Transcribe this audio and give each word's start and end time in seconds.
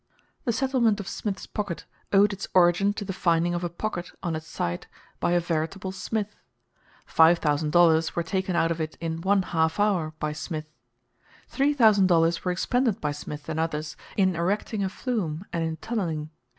The 0.45 0.51
settlement 0.51 0.99
of 0.99 1.07
Smith's 1.07 1.45
Pocket 1.45 1.85
owed 2.11 2.33
its 2.33 2.47
origin 2.55 2.91
to 2.93 3.05
the 3.05 3.13
finding 3.13 3.53
of 3.53 3.63
a 3.63 3.69
"pocket" 3.69 4.11
on 4.23 4.35
its 4.35 4.47
site 4.47 4.87
by 5.19 5.33
a 5.33 5.39
veritable 5.39 5.91
Smith. 5.91 6.35
Five 7.05 7.37
thousand 7.37 7.69
dollars 7.71 8.15
were 8.15 8.23
taken 8.23 8.55
out 8.55 8.71
of 8.71 8.81
it 8.81 8.97
in 8.99 9.21
one 9.21 9.43
half 9.43 9.79
hour 9.79 10.15
by 10.17 10.31
Smith. 10.31 10.73
Three 11.47 11.75
thousand 11.75 12.07
dollars 12.07 12.43
were 12.43 12.51
expended 12.51 12.99
by 12.99 13.11
Smith 13.11 13.47
and 13.47 13.59
others 13.59 13.95
in 14.17 14.35
erecting 14.35 14.83
a 14.83 14.89
flume 14.89 15.45
and 15.53 15.63
in 15.63 15.77
tunneling. 15.77 16.31